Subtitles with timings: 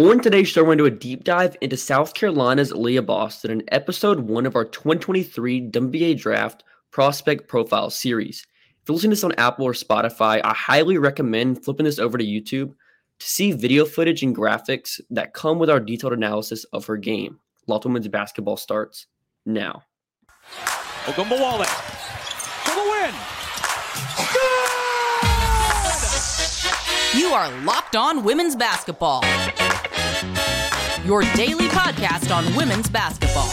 [0.00, 3.50] On today's show, we're going to do a deep dive into South Carolina's Aliyah Boston
[3.50, 8.46] in episode one of our 2023 WNBA Draft Prospect Profile series.
[8.80, 12.16] If you're listening to this on Apple or Spotify, I highly recommend flipping this over
[12.16, 12.74] to YouTube
[13.18, 17.40] to see video footage and graphics that come with our detailed analysis of her game.
[17.66, 19.08] Locked Women's Basketball starts
[19.46, 19.82] now.
[21.06, 23.14] Ogunbowale for the win.
[27.20, 29.24] You are Locked On Women's Basketball.
[31.08, 33.48] Your daily podcast on women's basketball.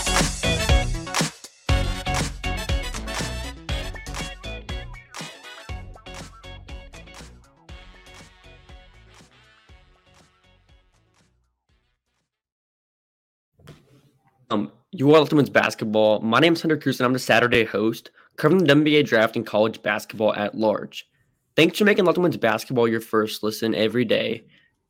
[14.49, 16.19] Um, you are Women's Basketball.
[16.19, 19.47] My name is Hunter Cruz, and I'm the Saturday host covering the WNBA draft and
[19.47, 21.07] college basketball at large.
[21.55, 24.43] Thanks for making Locked Women's Basketball your first listen every day.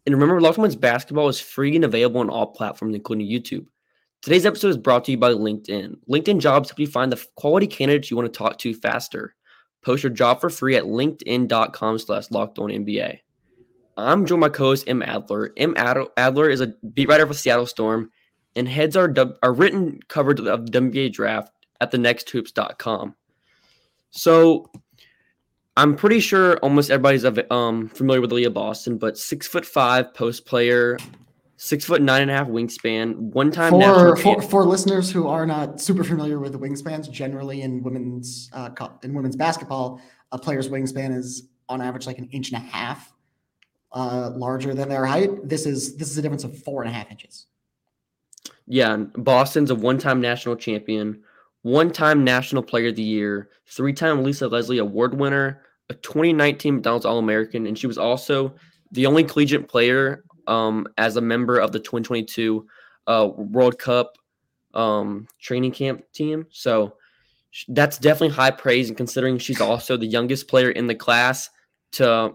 [0.05, 3.65] And remember, Locked Women's Basketball is free and available on all platforms, including YouTube.
[4.21, 5.97] Today's episode is brought to you by LinkedIn.
[6.09, 9.35] LinkedIn Jobs help you find the quality candidates you want to talk to faster.
[9.83, 13.19] Post your job for free at linkedin.com slash locked on NBA.
[13.97, 15.53] I'm joined by co-host Em Adler.
[15.57, 18.11] Em Adler is a beat writer for Seattle Storm
[18.55, 23.15] and heads our, our written coverage of the WNBA draft at thenexthoops.com.
[24.11, 24.71] So
[25.77, 30.45] I'm pretty sure almost everybody's um, familiar with Aliyah Boston, but six foot five post
[30.45, 30.97] player,
[31.57, 35.45] six foot nine and a half wingspan, one time for, for, for listeners who are
[35.45, 38.69] not super familiar with the wingspans, generally in women's uh,
[39.03, 39.99] in women's basketball,
[40.31, 43.11] a player's wingspan is on average like an inch and a half
[43.91, 45.29] uh, larger than their height.
[45.47, 47.47] This is this is a difference of four and a half inches.
[48.67, 51.23] Yeah, Boston's a one time national champion,
[51.65, 56.75] one time National Player of the Year, three time Lisa Leslie Award winner, a 2019
[56.75, 58.53] McDonald's All American, and she was also
[58.91, 62.67] the only collegiate player um, as a member of the 2022
[63.07, 64.15] uh, World Cup
[64.75, 66.45] um, training camp team.
[66.51, 66.97] So
[67.69, 71.49] that's definitely high praise, and considering she's also the youngest player in the class
[71.93, 72.33] to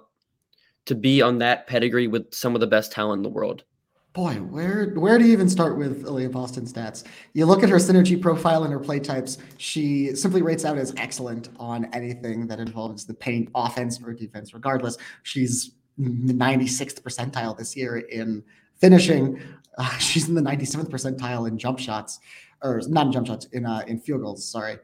[0.87, 3.63] to be on that pedigree with some of the best talent in the world
[4.13, 7.05] boy, where where do you even start with Aliyah Boston stats?
[7.33, 9.39] You look at her synergy profile and her play types.
[9.57, 14.53] She simply rates out as excellent on anything that involves the paint, offense or defense.
[14.53, 18.43] Regardless, she's the 96th percentile this year in
[18.77, 19.41] finishing.
[19.79, 22.21] Uh, she's in the 97th percentile in jump shots,
[22.63, 24.45] or not in jump shots, in uh, in field goals.
[24.51, 24.79] Sorry,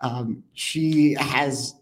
[0.00, 1.74] um, she has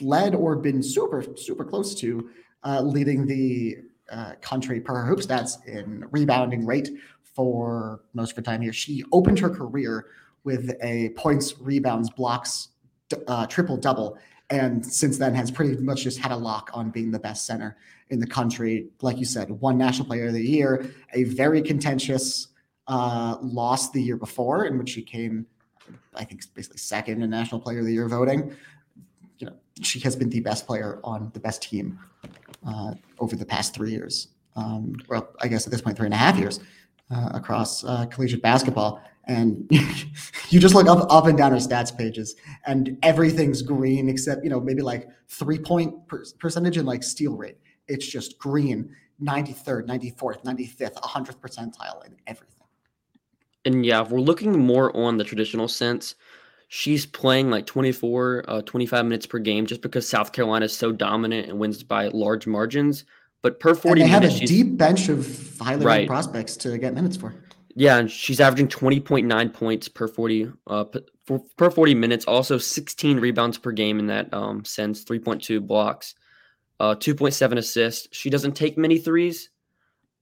[0.00, 2.30] led or been super super close to
[2.62, 3.78] uh, leading the
[4.10, 6.90] uh, country per her hoop stats in rebounding rate
[7.22, 8.72] for most of her time here.
[8.72, 10.06] She opened her career
[10.44, 12.68] with a points, rebounds, blocks,
[13.26, 14.18] uh, triple double,
[14.50, 17.76] and since then has pretty much just had a lock on being the best center
[18.10, 18.88] in the country.
[19.02, 22.48] Like you said, one National Player of the Year, a very contentious
[22.86, 25.46] uh, loss the year before, in which she came,
[26.14, 28.54] I think, basically second in National Player of the Year voting.
[29.38, 31.98] You know, she has been the best player on the best team
[32.66, 34.28] uh, over the past three years.
[34.56, 36.60] Um, well, I guess at this point, three and a half years
[37.10, 39.00] uh, across uh, collegiate basketball.
[39.28, 39.66] And
[40.50, 44.50] you just look up, up and down our stats pages, and everything's green except you
[44.50, 47.58] know maybe like three point per- percentage and like steal rate.
[47.88, 52.52] It's just green, 93rd, 94th, 95th, 100th percentile in everything.
[53.64, 56.14] And yeah, if we're looking more on the traditional sense,
[56.68, 60.92] she's playing like 24, uh, 25 minutes per game just because South Carolina is so
[60.92, 63.04] dominant and wins by large margins.
[63.42, 66.08] But per 40 and they minutes, have a deep bench of highly right.
[66.08, 67.34] prospects to get minutes for.
[67.74, 73.20] Yeah, and she's averaging 20.9 points per 40 uh, per, per 40 minutes, also 16
[73.20, 76.14] rebounds per game in that um, sense, 3.2 blocks,
[76.80, 78.08] uh, 2.7 assists.
[78.16, 79.50] She doesn't take many threes.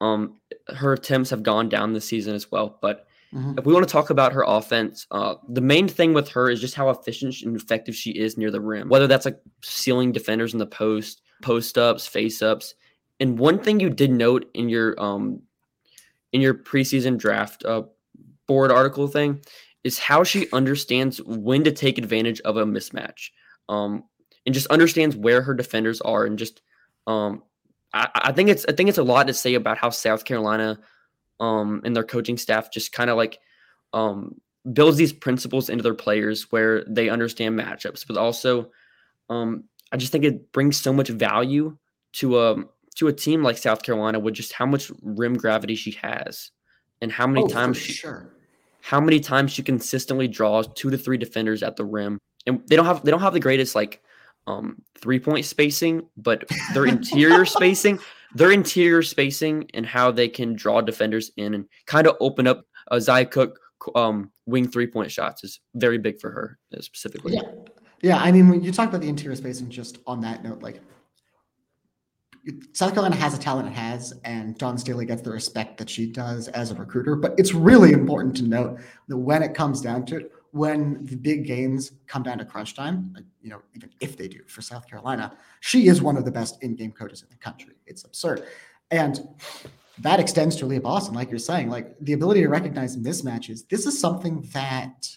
[0.00, 0.40] Um,
[0.74, 3.58] her attempts have gone down this season as well, but Mm-hmm.
[3.58, 6.60] If we want to talk about her offense, uh, the main thing with her is
[6.60, 8.88] just how efficient and effective she is near the rim.
[8.88, 12.74] Whether that's like sealing defenders in the post, post ups, face ups,
[13.18, 15.42] and one thing you did note in your um
[16.32, 17.82] in your preseason draft uh,
[18.46, 19.40] board article thing
[19.82, 23.30] is how she understands when to take advantage of a mismatch,
[23.68, 24.04] um,
[24.46, 26.62] and just understands where her defenders are, and just
[27.08, 27.42] um,
[27.92, 30.78] I, I think it's I think it's a lot to say about how South Carolina
[31.40, 33.38] um, and their coaching staff just kind of like
[33.92, 34.40] um,
[34.72, 38.70] builds these principles into their players where they understand matchups, but also
[39.28, 41.76] um, I just think it brings so much value
[42.14, 45.74] to a um, to a team like South Carolina with just how much rim gravity
[45.74, 46.52] she has
[47.00, 48.32] and how many oh, times she sure.
[48.80, 52.18] how many times she consistently draws two to three defenders at the rim.
[52.46, 54.02] And they don't have they don't have the greatest like
[54.46, 57.98] um three point spacing, but their interior spacing
[58.34, 62.64] their interior spacing and how they can draw defenders in and kind of open up
[62.90, 63.58] a Zia Cooke
[63.94, 67.34] um, wing three point shots is very big for her uh, specifically.
[67.34, 67.42] Yeah.
[68.02, 68.18] Yeah.
[68.18, 70.80] I mean, when you talk about the interior spacing, just on that note, like
[72.72, 76.10] South Carolina has a talent it has, and Dawn Staley gets the respect that she
[76.10, 77.16] does as a recruiter.
[77.16, 81.16] But it's really important to note that when it comes down to it, when the
[81.16, 84.62] big games come down to crunch time, like, you know, even if they do for
[84.62, 87.74] South Carolina, she is one of the best in-game coaches in the country.
[87.86, 88.46] It's absurd.
[88.92, 89.28] And
[89.98, 93.66] that extends to Aliyah Boston, like you're saying, like the ability to recognize mismatches.
[93.68, 95.16] This is something that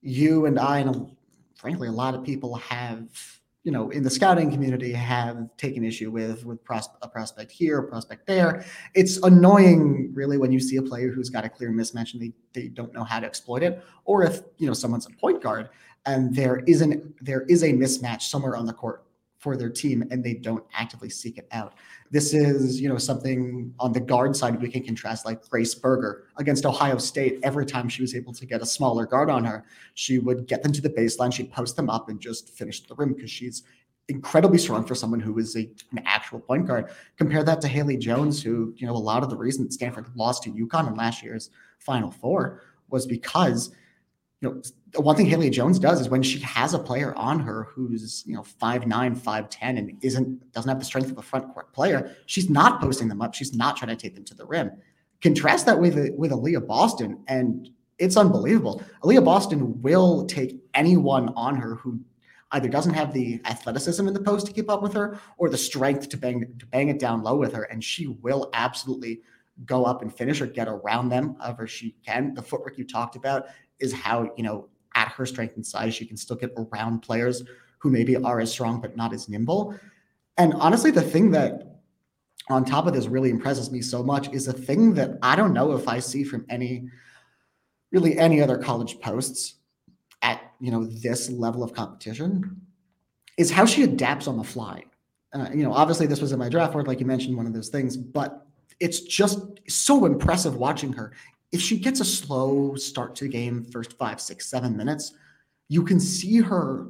[0.00, 1.10] you and I, and
[1.56, 6.10] frankly, a lot of people have you know, in the scouting community have taken issue
[6.10, 8.64] with with pros- a prospect here, a prospect there.
[8.94, 12.32] It's annoying, really, when you see a player who's got a clear mismatch and they,
[12.52, 15.68] they don't know how to exploit it, or if you know someone's a point guard
[16.06, 19.04] and there isn't there is a mismatch somewhere on the court
[19.38, 21.74] for their team and they don't actively seek it out.
[22.10, 26.24] This is, you know, something on the guard side we can contrast like Grace Berger
[26.38, 27.38] against Ohio State.
[27.44, 29.64] Every time she was able to get a smaller guard on her,
[29.94, 32.94] she would get them to the baseline, she'd post them up and just finish the
[32.96, 33.62] rim because she's
[34.08, 36.90] incredibly strong for someone who is a, an actual point guard.
[37.16, 40.42] Compare that to Haley Jones, who, you know, a lot of the reason Stanford lost
[40.44, 43.70] to UConn in last year's Final Four was because
[44.40, 44.62] you know,
[45.00, 48.34] one thing Haley Jones does is when she has a player on her who's, you
[48.34, 51.72] know, five nine, five ten, and isn't doesn't have the strength of a front court
[51.72, 53.34] player, she's not posting them up.
[53.34, 54.70] She's not trying to take them to the rim.
[55.20, 57.68] Contrast that with with Aliyah Boston, and
[57.98, 58.82] it's unbelievable.
[59.02, 62.00] Aliyah Boston will take anyone on her who
[62.52, 65.58] either doesn't have the athleticism in the post to keep up with her or the
[65.58, 69.20] strength to bang to bang it down low with her, and she will absolutely
[69.66, 72.32] go up and finish or get around them however she can.
[72.34, 73.46] The footwork you talked about
[73.80, 77.42] is how, you know, at her strength and size, she can still get around players
[77.78, 79.78] who maybe are as strong but not as nimble.
[80.36, 81.80] And honestly, the thing that
[82.48, 85.52] on top of this really impresses me so much is a thing that I don't
[85.52, 86.88] know if I see from any
[87.92, 89.56] really any other college posts
[90.22, 92.60] at you know this level of competition
[93.36, 94.82] is how she adapts on the fly.
[95.32, 97.52] Uh, you know, obviously this was in my draft board, like you mentioned, one of
[97.52, 98.46] those things, but
[98.80, 101.12] it's just so impressive watching her
[101.52, 105.14] if she gets a slow start to the game, first five, six, seven minutes,
[105.68, 106.88] you can see her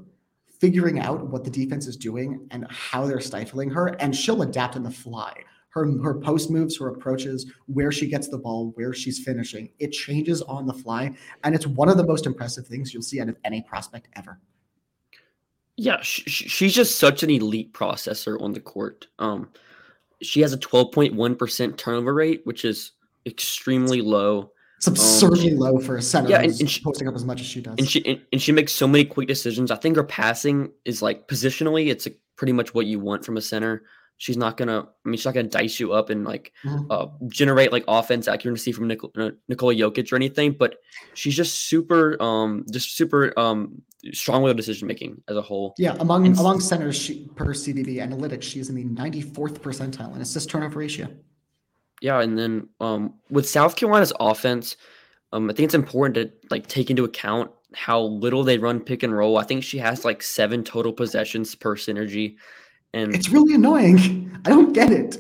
[0.61, 4.77] figuring out what the defense is doing and how they're stifling her, and she'll adapt
[4.77, 5.33] in the fly.
[5.71, 9.93] Her, her post moves, her approaches, where she gets the ball, where she's finishing, it
[9.93, 11.15] changes on the fly.
[11.45, 14.41] And it's one of the most impressive things you'll see out of any prospect ever.
[15.77, 19.07] Yeah, she, she's just such an elite processor on the court.
[19.21, 19.51] Um,
[20.21, 22.93] she has a 12.1% turnover rate, which is
[23.27, 24.53] extremely low.
[24.79, 26.31] It's absurdly um, low for a center.
[26.31, 27.75] Yeah, and, and she, posting up as much as she does.
[27.79, 29.73] And she and, and, she makes so many quick decisions.
[29.73, 33.37] I think her passing is like positionally, it's a, pretty much what you want from
[33.37, 33.83] a center.
[34.19, 34.81] She's not gonna.
[34.81, 36.91] I mean, she's not gonna dice you up and like mm-hmm.
[36.91, 40.53] uh, generate like offense accuracy from Nicole, uh, Nikola Jokic or anything.
[40.53, 40.77] But
[41.15, 43.83] she's just super, um, just super um,
[44.13, 45.75] strong with decision making as a whole.
[45.79, 50.21] Yeah, among and, among centers she, per CBB analytics, she's in the 94th percentile in
[50.21, 51.09] assist turnover ratio
[52.01, 54.77] yeah, and then um, with South Carolina's offense,
[55.33, 59.03] um, I think it's important to like take into account how little they run pick
[59.03, 59.39] and roll.
[59.39, 62.37] I think she has like seven total possessions per synergy,
[62.95, 64.31] and it's really annoying.
[64.45, 65.19] I don't get it.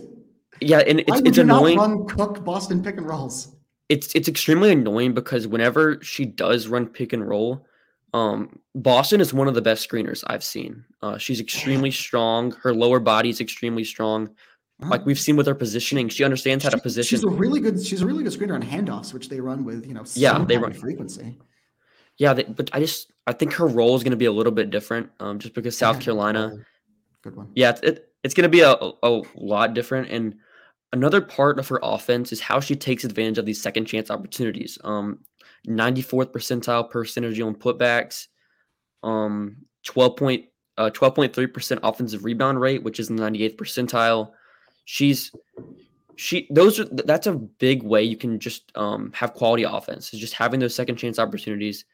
[0.60, 1.76] Yeah, and it's, Why it's annoying.
[1.76, 3.54] Not run Cooke Boston pick and rolls.
[3.88, 7.66] It's it's extremely annoying because whenever she does run pick and roll,
[8.14, 10.84] um, Boston is one of the best screeners I've seen.
[11.02, 12.52] Uh, she's extremely strong.
[12.52, 14.30] Her lower body is extremely strong.
[14.80, 17.18] Like we've seen with her positioning, she understands how to position.
[17.18, 17.84] She's a really good.
[17.84, 20.04] She's a really good screener on handoffs, which they run with you know.
[20.14, 21.36] Yeah, they run frequency.
[22.16, 24.52] Yeah, they, but I just I think her role is going to be a little
[24.52, 26.52] bit different, um, just because South yeah, Carolina.
[27.22, 27.50] Good one.
[27.56, 30.36] Yeah, it, it it's going to be a, a lot different, and
[30.92, 34.78] another part of her offense is how she takes advantage of these second chance opportunities.
[34.84, 35.20] Um,
[35.66, 38.28] 94th percentile per synergy on putbacks,
[39.02, 40.44] um, 12 point
[40.76, 44.30] uh, 12.3% offensive rebound rate, which is the 98th percentile
[44.90, 45.32] she's
[46.16, 50.18] she those are that's a big way you can just um, have quality offense is
[50.18, 51.84] just having those second chance opportunities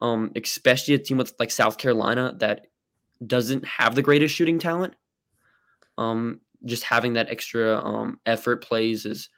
[0.00, 2.66] um, especially a team with like south carolina that
[3.24, 4.94] doesn't have the greatest shooting talent
[5.96, 9.28] um, just having that extra um, effort plays is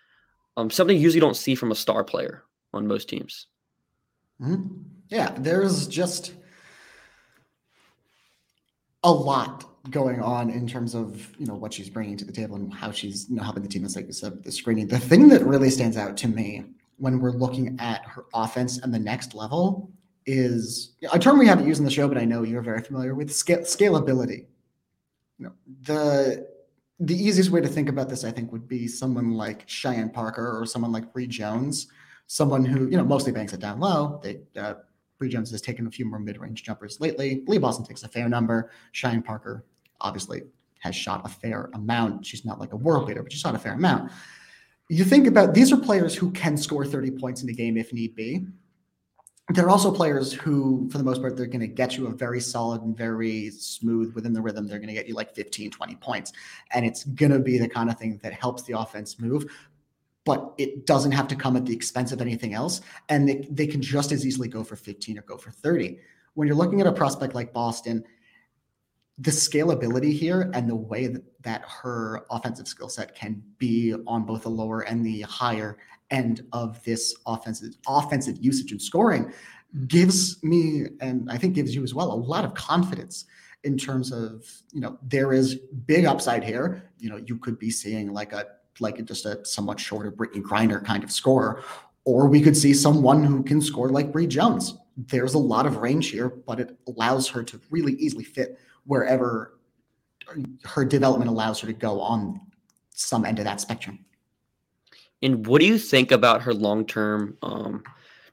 [0.57, 3.47] um, something you usually don't see from a star player on most teams
[4.41, 4.69] mm-hmm.
[5.09, 6.33] yeah there's just
[9.05, 12.57] a lot going on in terms of you know what she's bringing to the table
[12.57, 14.99] and how she's you know helping the team as like you said the screening the
[14.99, 16.65] thing that really stands out to me
[16.99, 19.91] when we're looking at her offense and the next level
[20.25, 23.15] is a term we haven't used in the show but i know you're very familiar
[23.17, 24.47] with scalability
[25.39, 26.47] you know the
[27.03, 30.57] the easiest way to think about this, I think, would be someone like Cheyenne Parker
[30.57, 31.89] or someone like Bree Jones,
[32.29, 34.21] someone who, you know, mostly banks it down low.
[34.23, 34.75] They, uh,
[35.19, 37.43] Bree Jones has taken a few more mid-range jumpers lately.
[37.47, 38.71] Lee Boston takes a fair number.
[38.93, 39.65] Cheyenne Parker
[40.03, 40.43] obviously
[40.81, 42.27] has shot a fair amount.
[42.27, 44.11] She's not like a world leader, but she shot a fair amount.
[44.89, 47.93] You think about these are players who can score 30 points in a game if
[47.93, 48.47] need be
[49.51, 52.41] They're also players who, for the most part, they're going to get you a very
[52.41, 54.67] solid and very smooth within the rhythm.
[54.67, 56.33] They're going to get you like 15, 20 points.
[56.73, 59.47] And it's going to be the kind of thing that helps the offense move,
[60.25, 62.81] but it doesn't have to come at the expense of anything else.
[63.09, 65.99] And they, they can just as easily go for 15 or go for 30.
[66.35, 68.05] When you're looking at a prospect like Boston,
[69.19, 74.25] the scalability here and the way that, that her offensive skill set can be on
[74.25, 75.79] both the lower and the higher
[76.11, 79.33] end of this offensive offensive usage and scoring
[79.87, 83.25] gives me and I think gives you as well a lot of confidence
[83.65, 86.91] in terms of you know there is big upside here.
[86.99, 88.47] You know you could be seeing like a
[88.81, 91.63] like just a somewhat shorter Brittney Griner kind of scorer,
[92.05, 94.77] or we could see someone who can score like Bree Jones.
[94.97, 99.59] There's a lot of range here, but it allows her to really easily fit wherever
[100.65, 102.41] her development allows her to go on
[102.91, 104.05] some end of that spectrum.
[105.23, 107.37] And what do you think about her long term?
[107.43, 107.83] Um,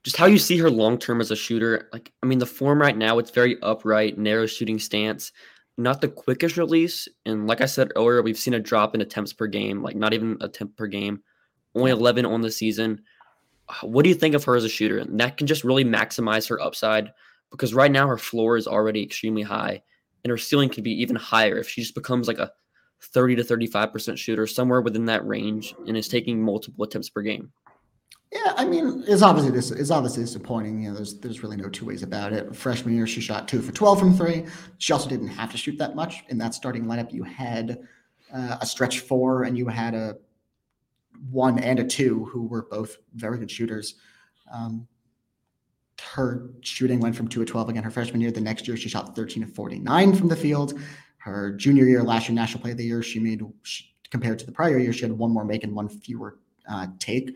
[0.03, 1.89] just how you see her long term as a shooter.
[1.93, 5.31] Like, I mean, the form right now, it's very upright, narrow shooting stance,
[5.77, 7.07] not the quickest release.
[7.25, 10.13] And like I said earlier, we've seen a drop in attempts per game, like not
[10.13, 11.21] even attempt per game,
[11.75, 13.01] only 11 on the season.
[13.81, 14.97] What do you think of her as a shooter?
[14.97, 17.11] And that can just really maximize her upside
[17.51, 19.83] because right now her floor is already extremely high
[20.23, 22.51] and her ceiling could be even higher if she just becomes like a
[23.01, 27.51] 30 to 35% shooter, somewhere within that range, and is taking multiple attempts per game.
[28.31, 30.83] Yeah, I mean, it's obviously this is obviously disappointing.
[30.83, 32.55] You know, there's there's really no two ways about it.
[32.55, 34.45] Freshman year, she shot two for 12 from three.
[34.77, 37.11] She also didn't have to shoot that much in that starting lineup.
[37.11, 37.79] You had
[38.31, 40.17] uh, a stretch four, and you had a
[41.31, 43.95] one and a two who were both very good shooters.
[44.53, 44.87] Um,
[45.99, 48.31] her shooting went from two to 12 again her freshman year.
[48.31, 50.79] The next year, she shot 13 to 49 from the field.
[51.17, 54.45] Her junior year, last year, National Play of the Year, she made, she, compared to
[54.45, 56.39] the prior year, she had one more make and one fewer
[56.69, 57.35] uh, take.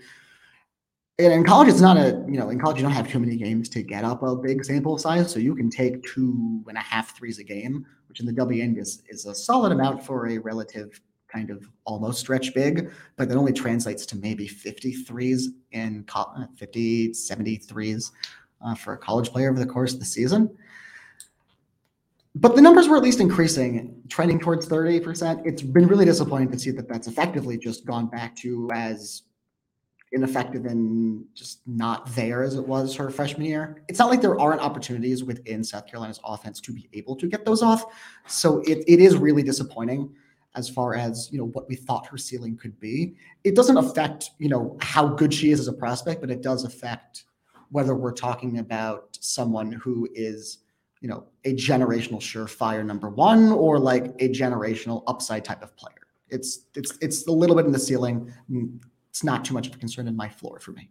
[1.20, 3.36] And in college, it's not a, you know, in college, you don't have too many
[3.36, 5.32] games to get up a big sample size.
[5.32, 8.80] So you can take two and a half threes a game, which in the WN
[8.80, 11.00] is, is a solid amount for a relative
[11.34, 16.06] kind of almost stretch big, but that only translates to maybe 50 threes in
[16.58, 18.12] 50, 70 threes
[18.64, 20.50] uh, for a college player over the course of the season.
[22.36, 25.46] But the numbers were at least increasing, trending towards 38%.
[25.46, 29.24] It's been really disappointing to see that that's effectively just gone back to as
[30.14, 33.84] ineffective and just not there as it was her freshman year.
[33.88, 37.46] It's not like there aren't opportunities within South Carolina's offense to be able to get
[37.46, 37.86] those off.
[38.28, 40.12] So it, it is really disappointing
[40.56, 43.16] as far as you know what we thought her ceiling could be.
[43.44, 46.64] It doesn't affect you know how good she is as a prospect, but it does
[46.64, 47.26] affect
[47.74, 50.60] whether we're talking about someone who is,
[51.02, 55.96] you know, a generational surefire number one or like a generational upside type of player.
[56.30, 58.32] It's it's it's a little bit in the ceiling.
[58.50, 60.90] Mm, it's not too much of a concern in my floor for me.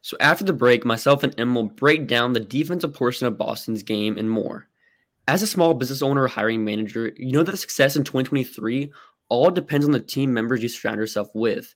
[0.00, 3.82] So after the break, myself and Em will break down the defensive portion of Boston's
[3.82, 4.68] game and more.
[5.26, 8.92] As a small business owner or hiring manager, you know that success in 2023
[9.28, 11.74] all depends on the team members you surround yourself with.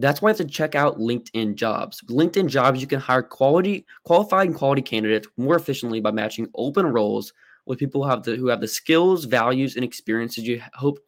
[0.00, 2.02] That's why you have to check out LinkedIn Jobs.
[2.02, 6.48] With LinkedIn Jobs, you can hire quality, qualified and quality candidates more efficiently by matching
[6.54, 7.34] open roles
[7.66, 10.98] with people who have the who have the skills, values, and experiences you hope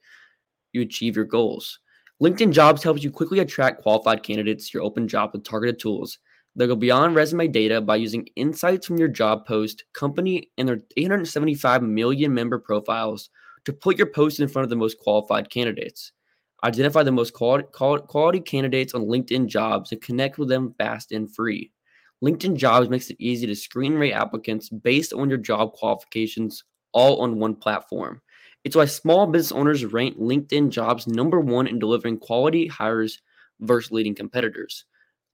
[0.72, 1.78] you achieve your goals.
[2.22, 6.18] LinkedIn Jobs helps you quickly attract qualified candidates to your open job with targeted tools
[6.56, 10.80] that go beyond resume data by using insights from your job post, company, and their
[10.99, 13.30] 875 million member profiles
[13.64, 16.12] to put your post in front of the most qualified candidates.
[16.64, 21.33] Identify the most quality, quality candidates on LinkedIn jobs and connect with them fast and
[21.35, 21.73] free.
[22.23, 27.21] LinkedIn jobs makes it easy to screen rate applicants based on your job qualifications all
[27.21, 28.21] on one platform.
[28.62, 33.21] It's why small business owners rank LinkedIn jobs number one in delivering quality hires
[33.59, 34.85] versus leading competitors.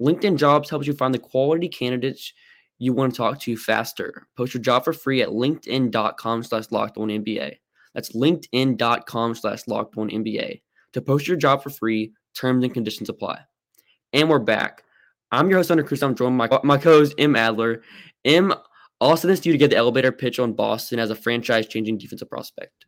[0.01, 2.33] LinkedIn jobs helps you find the quality candidates
[2.79, 4.27] you want to talk to faster.
[4.35, 7.57] Post your job for free at linkedin.com slash locked on NBA.
[7.93, 10.61] That's linkedin.com slash locked on NBA
[10.93, 12.13] to post your job for free.
[12.35, 13.41] Terms and conditions apply.
[14.13, 14.85] And we're back.
[15.33, 16.03] I'm your host, Hunter Cruz.
[16.03, 17.83] I'm joined by my co-host, Em Adler.
[18.25, 18.55] M,
[19.03, 22.31] send this to you to get the elevator pitch on Boston as a franchise-changing defensive
[22.31, 22.87] prospect.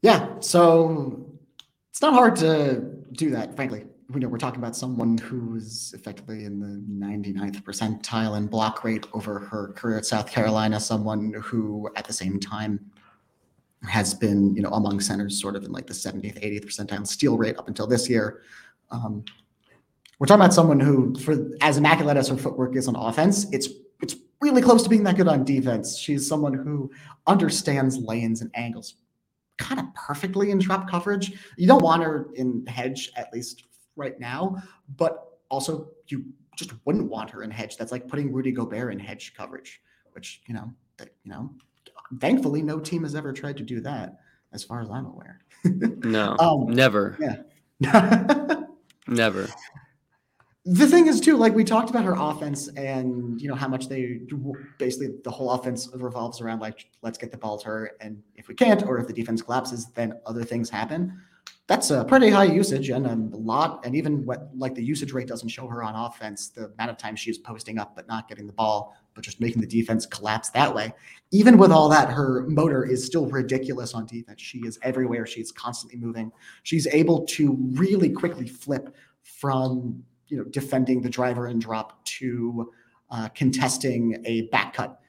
[0.00, 1.26] Yeah, so
[1.90, 3.84] it's not hard to do that, frankly.
[4.14, 9.06] You know, we're talking about someone who's effectively in the 99th percentile in block rate
[9.12, 12.90] over her career at South Carolina, someone who at the same time
[13.86, 17.36] has been, you know, among centers sort of in like the 70th, 80th percentile steal
[17.36, 18.42] rate up until this year.
[18.90, 19.24] Um,
[20.18, 23.68] we're talking about someone who, for as immaculate as her footwork is on offense, it's
[24.02, 25.96] it's really close to being that good on defense.
[25.96, 26.90] She's someone who
[27.26, 28.96] understands lanes and angles
[29.58, 31.32] kind of perfectly in drop coverage.
[31.56, 33.64] You don't want her in hedge at least
[33.96, 34.56] right now,
[34.96, 36.24] but also you
[36.56, 37.76] just wouldn't want her in hedge.
[37.76, 39.80] That's like putting Rudy Gobert in hedge coverage,
[40.12, 41.50] which you know, that, you know,
[42.20, 44.16] thankfully no team has ever tried to do that,
[44.52, 45.40] as far as I'm aware.
[45.64, 47.16] no, um, never.
[47.20, 48.62] Yeah.
[49.06, 49.48] never
[50.70, 53.88] the thing is too like we talked about her offense and you know how much
[53.88, 54.20] they
[54.76, 58.48] basically the whole offense revolves around like let's get the ball to her and if
[58.48, 61.18] we can't or if the defense collapses then other things happen
[61.68, 65.26] that's a pretty high usage and a lot and even what like the usage rate
[65.26, 68.46] doesn't show her on offense the amount of time she's posting up but not getting
[68.46, 70.94] the ball but just making the defense collapse that way
[71.32, 75.50] even with all that her motor is still ridiculous on defense she is everywhere she's
[75.50, 76.30] constantly moving
[76.62, 82.70] she's able to really quickly flip from you know defending the driver and drop to
[83.10, 85.00] uh, contesting a back cut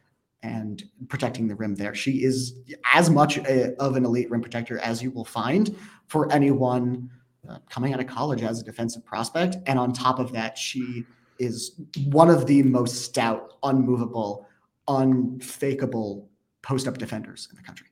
[0.41, 1.93] and protecting the rim there.
[1.93, 2.55] She is
[2.93, 5.75] as much a, of an elite rim protector as you will find
[6.07, 7.09] for anyone
[7.47, 9.57] uh, coming out of college as a defensive prospect.
[9.65, 11.05] And on top of that, she
[11.39, 14.47] is one of the most stout, unmovable,
[14.87, 16.29] unfakeable
[16.61, 17.87] post up defenders in the country.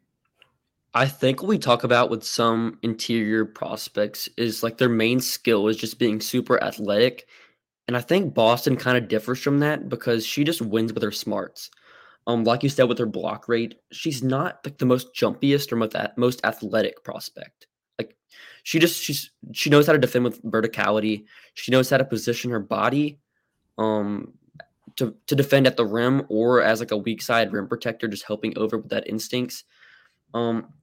[0.94, 5.68] I think what we talk about with some interior prospects is like their main skill
[5.68, 7.28] is just being super athletic.
[7.88, 11.12] And I think Boston kind of differs from that because she just wins with her
[11.12, 11.70] smarts.
[12.26, 15.78] Um, like you said, with her block rate, she's not like the most jumpiest or
[15.78, 17.68] most most athletic prospect.
[17.98, 18.18] Like
[18.64, 21.26] she just she's she knows how to defend with verticality.
[21.54, 23.20] She knows how to position her body,
[23.78, 24.34] um,
[24.98, 28.26] to to defend at the rim or as like a weak side rim protector, just
[28.26, 29.64] helping over with that instincts.
[30.34, 30.74] Um,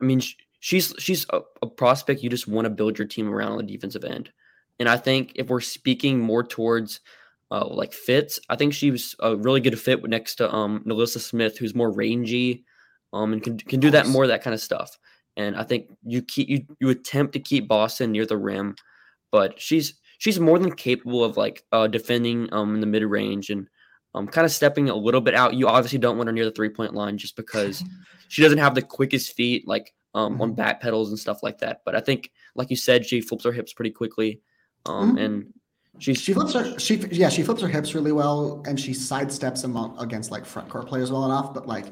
[0.00, 0.20] I mean,
[0.60, 3.72] she's she's a, a prospect you just want to build your team around on the
[3.72, 4.30] defensive end,
[4.78, 7.00] and I think if we're speaking more towards
[7.50, 11.20] uh, like fits, I think she was a really good fit next to um NaLyssa
[11.20, 12.64] Smith, who's more rangy,
[13.12, 14.98] um, and can can do that more that kind of stuff.
[15.36, 18.76] And I think you keep you you attempt to keep Boston near the rim,
[19.30, 23.50] but she's she's more than capable of like uh, defending um in the mid range
[23.50, 23.66] and
[24.14, 25.54] um, kind of stepping a little bit out.
[25.54, 27.82] You obviously don't want her near the three point line just because
[28.28, 30.42] she doesn't have the quickest feet, like um, mm-hmm.
[30.42, 31.80] on back pedals and stuff like that.
[31.84, 34.40] But I think, like you said, she flips her hips pretty quickly,
[34.86, 35.18] um, mm-hmm.
[35.18, 35.54] and
[35.98, 39.64] she's she flips her she yeah she flips her hips really well, and she sidesteps
[39.64, 41.52] among against like front court players well enough.
[41.52, 41.86] But like,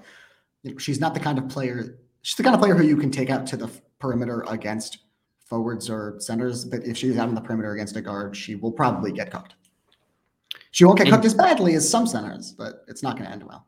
[0.78, 1.98] she's not the kind of player.
[2.22, 4.98] She's the kind of player who you can take out to the perimeter against
[5.50, 6.64] forwards or centers.
[6.64, 9.56] But if she's out on the perimeter against a guard, she will probably get cooked.
[10.70, 13.42] She won't get cooked as badly as some centers, but it's not going to end
[13.42, 13.66] well.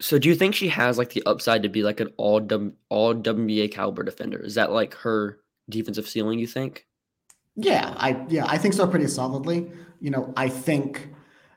[0.00, 2.72] So, do you think she has like the upside to be like an all w,
[2.88, 4.38] all WNBA caliber defender?
[4.38, 6.38] Is that like her defensive ceiling?
[6.38, 6.86] You think?
[7.56, 9.72] Yeah, I yeah I think so pretty solidly.
[10.00, 11.08] You know, I think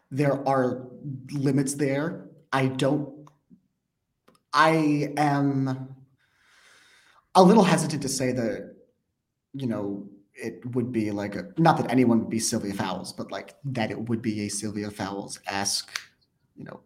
[0.09, 0.87] there are
[1.31, 2.25] limits there.
[2.51, 3.29] I don't.
[4.53, 5.95] I am
[7.35, 8.70] a little hesitant to say that
[9.53, 13.31] you know it would be like a not that anyone would be Sylvia Fowles, but
[13.31, 15.99] like that it would be a Sylvia Fowles esque,
[16.55, 16.79] you know,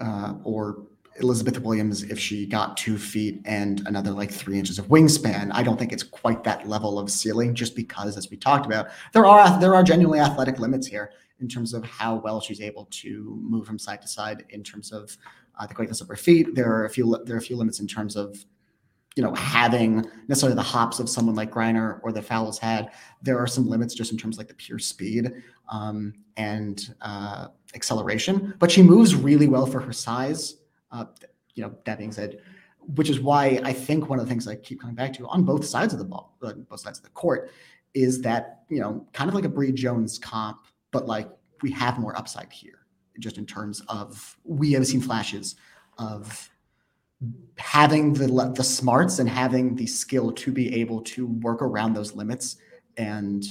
[0.00, 0.86] uh, or
[1.20, 5.50] Elizabeth Williams if she got two feet and another like three inches of wingspan.
[5.52, 8.88] I don't think it's quite that level of ceiling, just because, as we talked about,
[9.12, 12.86] there are there are genuinely athletic limits here in terms of how well she's able
[12.90, 14.44] to move from side to side.
[14.50, 15.16] In terms of
[15.58, 17.80] uh, the quickness of her feet, there are a few there are a few limits
[17.80, 18.44] in terms of
[19.20, 22.90] you know, having necessarily the hops of someone like Griner or the Fowles had.
[23.20, 25.30] There are some limits just in terms of like the pure speed
[25.68, 30.56] um, and uh, acceleration, but she moves really well for her size.
[30.90, 31.04] Uh,
[31.54, 32.40] you know, that being said,
[32.94, 35.44] which is why I think one of the things I keep coming back to on
[35.44, 37.50] both sides of the ball, uh, both sides of the court,
[37.92, 41.28] is that you know, kind of like a Bree Jones comp, but like
[41.60, 42.86] we have more upside here,
[43.18, 45.56] just in terms of we have seen flashes
[45.98, 46.50] of
[47.58, 52.14] having the the smarts and having the skill to be able to work around those
[52.14, 52.56] limits
[52.96, 53.44] and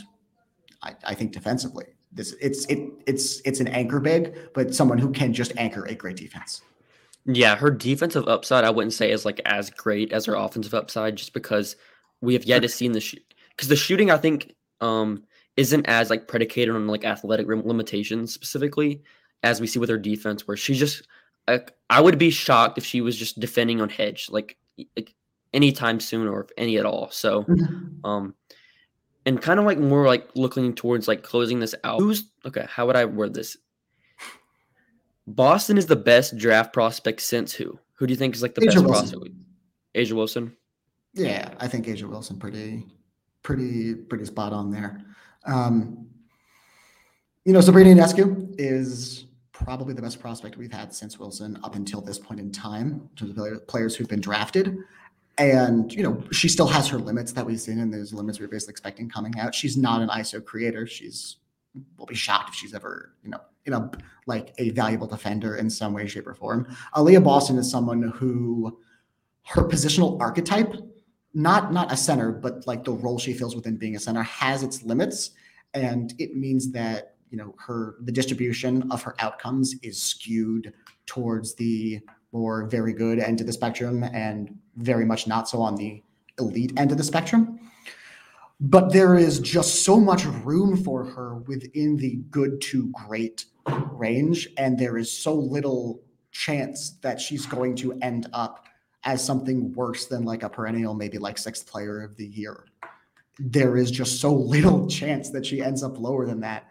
[0.81, 1.85] I, I, think defensively.
[2.11, 5.93] This it's it it's it's an anchor big but someone who can just anchor a
[5.93, 6.61] great defense.
[7.25, 11.17] Yeah her defensive upside i wouldn't say is like as great as her offensive upside
[11.17, 11.75] just because
[12.21, 15.23] we have yet to see the shoot because the shooting i think um
[15.55, 19.03] isn't as like predicated on like athletic limitations specifically
[19.43, 21.07] as we see with her defense where she's just
[21.47, 24.57] I, I would be shocked if she was just defending on hedge like,
[24.95, 25.13] like
[25.53, 27.09] anytime soon or if any at all.
[27.11, 28.05] So, mm-hmm.
[28.05, 28.35] um,
[29.25, 31.99] and kind of like more like looking towards like closing this out.
[31.99, 32.65] Who's okay?
[32.69, 33.57] How would I word this?
[35.27, 37.77] Boston is the best draft prospect since who?
[37.93, 39.19] Who do you think is like the A'ja best Wilson.
[39.19, 39.35] prospect?
[39.95, 40.57] A'ja Wilson.
[41.13, 42.85] Yeah, I think A'ja Wilson pretty,
[43.43, 45.01] pretty, pretty spot on there.
[45.45, 46.07] Um,
[47.45, 49.25] you know, Sabrina Ionescu is
[49.63, 53.15] probably the best prospect we've had since Wilson up until this point in time, in
[53.15, 54.77] terms of players who've been drafted.
[55.37, 58.45] And, you know, she still has her limits that we've seen, and those limits we
[58.45, 59.55] are basically expecting coming out.
[59.55, 60.85] She's not an ISO creator.
[60.85, 61.37] She's,
[61.97, 63.91] we'll be shocked if she's ever, you know, in a
[64.25, 66.67] like a valuable defender in some way, shape, or form.
[66.95, 68.79] Aliyah Boston is someone who
[69.45, 70.73] her positional archetype,
[71.33, 74.63] not not a center, but like the role she fills within being a center, has
[74.63, 75.31] its limits,
[75.73, 80.73] and it means that you know her the distribution of her outcomes is skewed
[81.05, 81.99] towards the
[82.31, 86.03] more very good end of the spectrum and very much not so on the
[86.39, 87.59] elite end of the spectrum.
[88.61, 93.45] But there is just so much room for her within the good to great
[93.91, 98.65] range and there is so little chance that she's going to end up
[99.03, 102.65] as something worse than like a perennial maybe like sixth player of the year.
[103.39, 106.69] There is just so little chance that she ends up lower than that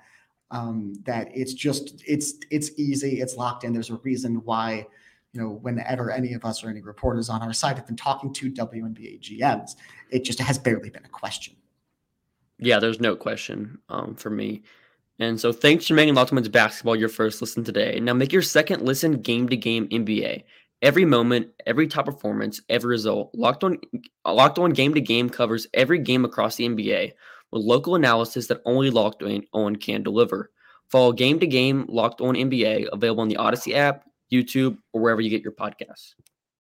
[0.51, 3.73] um, that it's just it's it's easy it's locked in.
[3.73, 4.87] There's a reason why
[5.33, 8.33] you know whenever any of us or any reporters on our side have been talking
[8.35, 9.77] to WNBA GMs
[10.11, 11.55] it just has barely been a question.
[12.59, 14.63] Yeah there's no question um, for me.
[15.21, 17.99] And so thanks for making Women's Basketball your first listen today.
[17.99, 20.45] Now make your second listen game to game NBA
[20.81, 23.35] every moment every top performance every result.
[23.35, 23.79] Locked on
[24.25, 27.13] locked on game to game covers every game across the NBA
[27.51, 30.51] with local analysis that only Locked On can deliver.
[30.91, 35.21] Follow Game to Game Locked On NBA available on the Odyssey app, YouTube, or wherever
[35.21, 36.15] you get your podcasts.